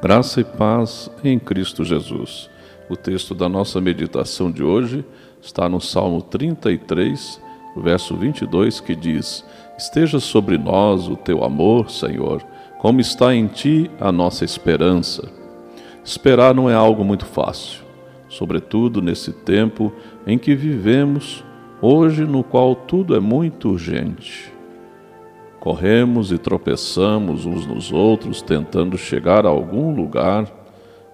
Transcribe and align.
Graça 0.00 0.40
e 0.40 0.44
paz 0.44 1.10
em 1.24 1.40
Cristo 1.40 1.84
Jesus. 1.84 2.48
O 2.88 2.96
texto 2.96 3.34
da 3.34 3.48
nossa 3.48 3.80
meditação 3.80 4.48
de 4.48 4.62
hoje 4.62 5.04
está 5.42 5.68
no 5.68 5.80
Salmo 5.80 6.22
33, 6.22 7.42
verso 7.76 8.16
22, 8.16 8.78
que 8.78 8.94
diz: 8.94 9.44
Esteja 9.76 10.20
sobre 10.20 10.56
nós 10.56 11.08
o 11.08 11.16
teu 11.16 11.42
amor, 11.42 11.90
Senhor, 11.90 12.44
como 12.78 13.00
está 13.00 13.34
em 13.34 13.48
ti 13.48 13.90
a 13.98 14.12
nossa 14.12 14.44
esperança. 14.44 15.28
Esperar 16.04 16.54
não 16.54 16.70
é 16.70 16.74
algo 16.74 17.04
muito 17.04 17.26
fácil, 17.26 17.82
sobretudo 18.28 19.02
nesse 19.02 19.32
tempo 19.32 19.92
em 20.24 20.38
que 20.38 20.54
vivemos, 20.54 21.44
hoje 21.82 22.24
no 22.24 22.44
qual 22.44 22.76
tudo 22.76 23.16
é 23.16 23.20
muito 23.20 23.70
urgente. 23.70 24.57
Corremos 25.60 26.30
e 26.30 26.38
tropeçamos 26.38 27.44
uns 27.44 27.66
nos 27.66 27.92
outros 27.92 28.40
tentando 28.40 28.96
chegar 28.96 29.44
a 29.44 29.48
algum 29.48 29.94
lugar 29.94 30.46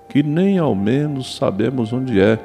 que 0.08 0.22
nem 0.22 0.58
ao 0.58 0.74
menos 0.74 1.36
sabemos 1.36 1.92
onde 1.92 2.20
é, 2.20 2.38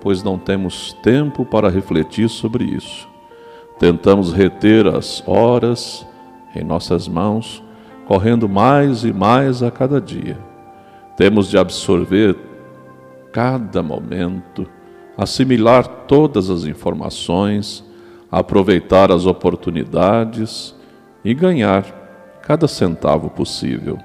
pois 0.00 0.22
não 0.22 0.36
temos 0.36 0.92
tempo 1.02 1.44
para 1.44 1.70
refletir 1.70 2.28
sobre 2.28 2.64
isso. 2.64 3.08
Tentamos 3.78 4.32
reter 4.32 4.86
as 4.86 5.22
horas 5.26 6.06
em 6.54 6.64
nossas 6.64 7.06
mãos, 7.06 7.62
correndo 8.06 8.48
mais 8.48 9.04
e 9.04 9.12
mais 9.12 9.62
a 9.62 9.70
cada 9.70 10.00
dia. 10.00 10.36
Temos 11.16 11.48
de 11.48 11.56
absorver 11.56 12.36
cada 13.32 13.82
momento, 13.82 14.66
assimilar 15.16 15.86
todas 16.06 16.50
as 16.50 16.64
informações, 16.64 17.84
aproveitar 18.30 19.12
as 19.12 19.26
oportunidades 19.26 20.74
e 21.28 21.34
ganhar 21.34 21.84
cada 22.40 22.66
centavo 22.66 23.28
possível. 23.28 23.98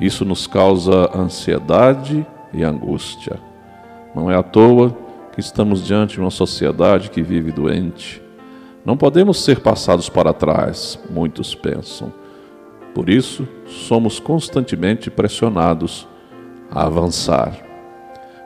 Isso 0.00 0.24
nos 0.24 0.46
causa 0.46 1.10
ansiedade 1.14 2.26
e 2.50 2.64
angústia. 2.64 3.38
Não 4.14 4.30
é 4.30 4.36
à 4.36 4.42
toa 4.42 4.96
que 5.34 5.40
estamos 5.40 5.84
diante 5.84 6.14
de 6.14 6.20
uma 6.20 6.30
sociedade 6.30 7.10
que 7.10 7.20
vive 7.20 7.52
doente. 7.52 8.22
Não 8.86 8.96
podemos 8.96 9.44
ser 9.44 9.60
passados 9.60 10.08
para 10.08 10.32
trás, 10.32 10.98
muitos 11.10 11.54
pensam. 11.54 12.10
Por 12.94 13.10
isso, 13.10 13.46
somos 13.66 14.18
constantemente 14.18 15.10
pressionados 15.10 16.08
a 16.70 16.86
avançar. 16.86 17.52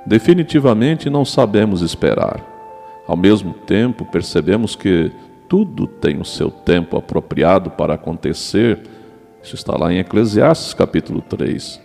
Definitivamente 0.04 1.08
não 1.08 1.24
sabemos 1.24 1.80
esperar. 1.80 2.44
Ao 3.06 3.16
mesmo 3.16 3.54
tempo, 3.54 4.04
percebemos 4.04 4.74
que 4.74 5.12
tudo 5.50 5.88
tem 5.88 6.20
o 6.20 6.24
seu 6.24 6.48
tempo 6.48 6.96
apropriado 6.96 7.70
para 7.70 7.94
acontecer. 7.94 8.78
Isso 9.42 9.56
está 9.56 9.76
lá 9.76 9.92
em 9.92 9.98
Eclesiastes 9.98 10.72
capítulo 10.72 11.20
3. 11.22 11.80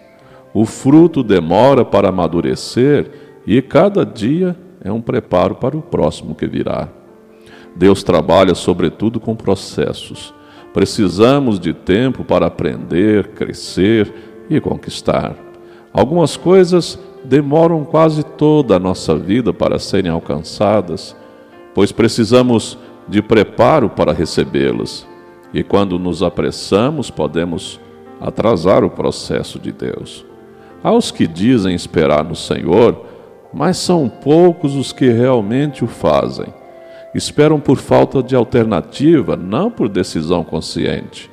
O 0.53 0.67
fruto 0.67 1.23
demora 1.23 1.83
para 1.83 2.09
amadurecer 2.09 3.09
e 3.43 3.59
cada 3.63 4.05
dia 4.05 4.55
é 4.83 4.91
um 4.91 5.01
preparo 5.01 5.55
para 5.55 5.75
o 5.75 5.81
próximo 5.81 6.35
que 6.35 6.45
virá. 6.45 6.89
Deus 7.75 8.03
trabalha 8.03 8.53
sobretudo 8.53 9.19
com 9.19 9.35
processos. 9.35 10.31
Precisamos 10.71 11.59
de 11.59 11.73
tempo 11.73 12.23
para 12.23 12.45
aprender, 12.45 13.29
crescer 13.29 14.13
e 14.47 14.61
conquistar. 14.61 15.35
Algumas 15.91 16.37
coisas 16.37 16.99
demoram 17.23 17.83
quase 17.83 18.23
toda 18.23 18.75
a 18.75 18.79
nossa 18.79 19.15
vida 19.15 19.51
para 19.51 19.79
serem 19.79 20.11
alcançadas, 20.11 21.15
pois 21.73 21.91
precisamos 21.91 22.77
de 23.07 23.21
preparo 23.21 23.89
para 23.89 24.13
recebê-los. 24.13 25.07
E 25.53 25.63
quando 25.63 25.97
nos 25.97 26.21
apressamos, 26.21 27.09
podemos 27.09 27.79
atrasar 28.19 28.83
o 28.83 28.89
processo 28.89 29.59
de 29.59 29.71
Deus. 29.71 30.25
Há 30.83 30.91
os 30.91 31.11
que 31.11 31.25
dizem 31.25 31.73
esperar 31.73 32.23
no 32.23 32.35
Senhor, 32.35 33.05
mas 33.53 33.77
são 33.77 34.09
poucos 34.09 34.75
os 34.75 34.91
que 34.91 35.09
realmente 35.09 35.83
o 35.83 35.87
fazem. 35.87 36.47
Esperam 37.13 37.59
por 37.59 37.77
falta 37.77 38.21
de 38.21 38.35
alternativa, 38.35 39.35
não 39.37 39.71
por 39.71 39.87
decisão 39.87 40.43
consciente. 40.43 41.31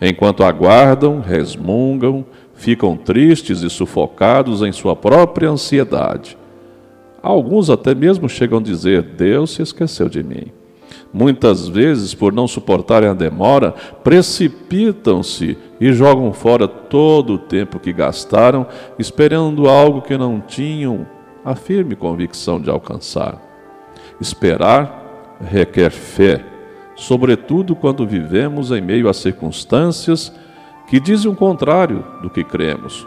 Enquanto 0.00 0.42
aguardam, 0.42 1.20
resmungam, 1.20 2.24
ficam 2.54 2.96
tristes 2.96 3.62
e 3.62 3.70
sufocados 3.70 4.62
em 4.62 4.72
sua 4.72 4.96
própria 4.96 5.50
ansiedade. 5.50 6.36
Alguns 7.22 7.70
até 7.70 7.94
mesmo 7.94 8.28
chegam 8.28 8.58
a 8.58 8.62
dizer: 8.62 9.02
Deus 9.02 9.52
se 9.52 9.62
esqueceu 9.62 10.08
de 10.08 10.22
mim. 10.22 10.59
Muitas 11.12 11.66
vezes, 11.68 12.14
por 12.14 12.32
não 12.32 12.46
suportarem 12.46 13.08
a 13.08 13.14
demora, 13.14 13.72
precipitam-se 14.04 15.58
e 15.80 15.92
jogam 15.92 16.32
fora 16.32 16.68
todo 16.68 17.34
o 17.34 17.38
tempo 17.38 17.80
que 17.80 17.92
gastaram 17.92 18.66
esperando 18.98 19.68
algo 19.68 20.02
que 20.02 20.16
não 20.16 20.40
tinham 20.40 21.06
a 21.44 21.54
firme 21.54 21.96
convicção 21.96 22.60
de 22.60 22.70
alcançar. 22.70 23.40
Esperar 24.20 25.36
requer 25.40 25.90
fé, 25.90 26.44
sobretudo 26.94 27.74
quando 27.74 28.06
vivemos 28.06 28.70
em 28.70 28.80
meio 28.80 29.08
a 29.08 29.14
circunstâncias 29.14 30.32
que 30.86 31.00
dizem 31.00 31.30
o 31.30 31.36
contrário 31.36 32.04
do 32.20 32.28
que 32.28 32.44
cremos, 32.44 33.06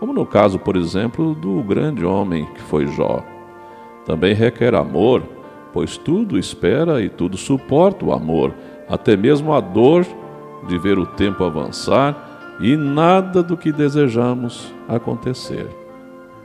como 0.00 0.12
no 0.12 0.26
caso, 0.26 0.58
por 0.58 0.76
exemplo, 0.76 1.34
do 1.34 1.62
grande 1.62 2.04
homem 2.04 2.46
que 2.54 2.62
foi 2.62 2.86
Jó. 2.86 3.24
Também 4.04 4.34
requer 4.34 4.74
amor 4.74 5.22
pois 5.72 5.96
tudo 5.96 6.38
espera 6.38 7.02
e 7.02 7.08
tudo 7.08 7.36
suporta 7.36 8.04
o 8.04 8.12
amor, 8.12 8.52
até 8.88 9.16
mesmo 9.16 9.52
a 9.52 9.60
dor 9.60 10.06
de 10.68 10.78
ver 10.78 10.98
o 10.98 11.06
tempo 11.06 11.44
avançar 11.44 12.56
e 12.60 12.76
nada 12.76 13.42
do 13.42 13.56
que 13.56 13.72
desejamos 13.72 14.72
acontecer. 14.88 15.66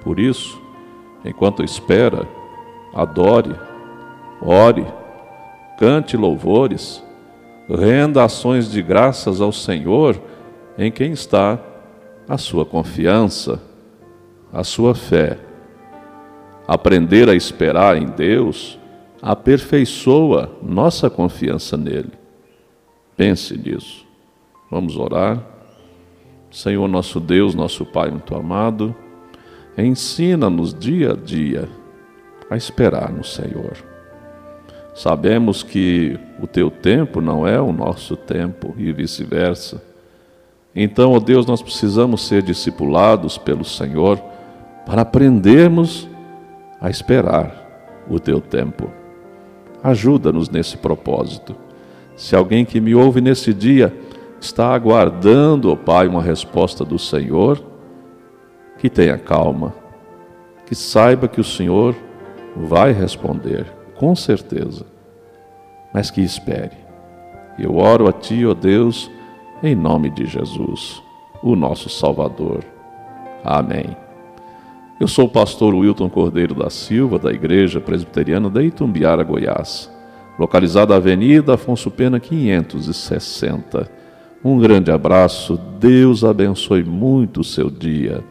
Por 0.04 0.20
isso, 0.20 0.60
enquanto 1.24 1.64
espera, 1.64 2.28
adore, 2.94 3.56
ore, 4.42 4.86
cante 5.78 6.16
louvores, 6.16 7.04
renda 7.70 8.24
ações 8.24 8.72
de 8.72 8.82
graças 8.82 9.42
ao 9.42 9.52
Senhor 9.52 10.20
em 10.78 10.92
quem 10.92 11.12
está 11.12 11.60
a 12.28 12.38
sua 12.38 12.66
confiança, 12.66 13.62
a 14.52 14.64
sua 14.64 14.96
fé. 14.96 15.38
Aprender 16.68 17.30
a 17.30 17.36
esperar 17.36 17.98
em 17.98 18.08
Deus 18.08 18.80
aperfeiçoa 19.22 20.52
nossa 20.62 21.10
confiança 21.10 21.76
nele. 21.76 22.12
Pense 23.16 23.58
nisso. 23.58 24.06
Vamos 24.70 24.98
orar. 24.98 25.44
Senhor 26.52 26.88
nosso 26.88 27.20
Deus, 27.20 27.54
nosso 27.54 27.86
Pai 27.86 28.10
muito 28.10 28.36
amado, 28.36 28.96
ensina-nos 29.78 30.74
dia 30.74 31.12
a 31.12 31.16
dia 31.16 31.70
a 32.50 32.56
esperar 32.56 33.12
no 33.12 33.24
Senhor. 33.24 33.74
Sabemos 34.96 35.62
que 35.62 36.18
o 36.42 36.48
teu 36.48 36.72
tempo 36.72 37.22
não 37.22 37.46
é 37.46 37.60
o 37.62 37.72
nosso 37.72 38.16
tempo 38.16 38.74
e 38.78 38.92
vice-versa. 38.92 39.84
Então, 40.76 41.12
ó 41.14 41.20
Deus, 41.20 41.46
nós 41.46 41.62
precisamos 41.62 42.28
ser 42.28 42.42
discipulados 42.42 43.38
pelo 43.38 43.64
Senhor 43.64 44.20
para 44.86 45.02
aprendermos 45.02 46.08
a 46.82 46.90
esperar 46.90 48.06
o 48.10 48.20
teu 48.20 48.40
tempo. 48.40 48.92
Ajuda-nos 49.84 50.50
nesse 50.50 50.78
propósito. 50.78 51.56
Se 52.16 52.36
alguém 52.36 52.66
que 52.66 52.82
me 52.82 52.96
ouve 52.96 53.22
nesse 53.22 53.54
dia 53.54 53.96
está 54.40 54.74
aguardando, 54.74 55.70
ó 55.70 55.74
oh 55.74 55.78
Pai, 55.78 56.08
uma 56.08 56.22
resposta 56.22 56.84
do 56.84 56.98
Senhor, 56.98 57.62
que 58.78 58.90
tenha 58.90 59.18
calma, 59.18 59.74
que 60.66 60.76
saiba 60.76 61.28
que 61.28 61.42
o 61.42 61.44
Senhor 61.44 61.96
vai 62.56 62.92
responder, 62.92 63.66
com 63.96 64.16
certeza, 64.16 64.86
mas 65.94 66.12
que 66.12 66.22
espere. 66.22 66.78
Eu 67.58 67.78
oro 67.78 68.08
a 68.08 68.14
Ti, 68.14 68.46
ó 68.46 68.52
oh 68.52 68.56
Deus, 68.56 69.10
em 69.64 69.76
nome 69.76 70.10
de 70.10 70.26
Jesus, 70.26 71.02
o 71.42 71.56
nosso 71.56 71.90
Salvador. 71.90 72.64
Amém. 73.44 74.07
Eu 75.00 75.08
sou 75.08 75.26
o 75.26 75.30
pastor 75.30 75.76
Wilton 75.76 76.10
Cordeiro 76.10 76.56
da 76.56 76.72
Silva, 76.72 77.20
da 77.20 77.32
Igreja 77.32 77.80
Presbiteriana 77.80 78.50
de 78.50 78.64
Itumbiara, 78.64 79.24
Goiás, 79.24 79.92
localizada 80.40 80.92
na 80.92 80.98
Avenida 80.98 81.54
Afonso 81.54 81.92
Pena 81.92 82.20
560. 82.20 83.92
Um 84.44 84.58
grande 84.58 84.92
abraço, 84.92 85.56
Deus 85.80 86.24
abençoe 86.24 86.84
muito 86.84 87.42
o 87.42 87.44
seu 87.44 87.70
dia 87.70 88.24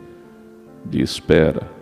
de 0.85 1.01
espera. 1.01 1.76